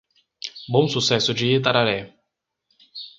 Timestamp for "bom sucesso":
0.67-1.31